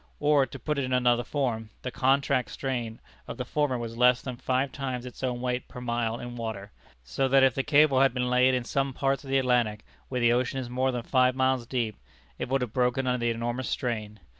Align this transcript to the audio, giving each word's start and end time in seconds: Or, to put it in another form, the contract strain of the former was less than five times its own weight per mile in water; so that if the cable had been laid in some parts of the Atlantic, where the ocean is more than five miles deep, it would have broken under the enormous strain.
Or, 0.19 0.47
to 0.47 0.57
put 0.57 0.79
it 0.79 0.83
in 0.83 0.93
another 0.93 1.23
form, 1.23 1.69
the 1.83 1.91
contract 1.91 2.49
strain 2.49 2.99
of 3.27 3.37
the 3.37 3.45
former 3.45 3.77
was 3.77 3.97
less 3.99 4.19
than 4.19 4.35
five 4.35 4.71
times 4.71 5.05
its 5.05 5.21
own 5.21 5.41
weight 5.41 5.67
per 5.67 5.79
mile 5.79 6.19
in 6.19 6.35
water; 6.35 6.71
so 7.03 7.27
that 7.27 7.43
if 7.43 7.53
the 7.53 7.61
cable 7.61 7.99
had 8.01 8.11
been 8.11 8.27
laid 8.27 8.55
in 8.55 8.63
some 8.63 8.93
parts 8.93 9.23
of 9.23 9.29
the 9.29 9.37
Atlantic, 9.37 9.85
where 10.09 10.19
the 10.19 10.33
ocean 10.33 10.57
is 10.57 10.71
more 10.71 10.91
than 10.91 11.03
five 11.03 11.35
miles 11.35 11.67
deep, 11.67 11.97
it 12.39 12.49
would 12.49 12.61
have 12.61 12.73
broken 12.73 13.05
under 13.05 13.19
the 13.23 13.29
enormous 13.29 13.69
strain. 13.69 14.19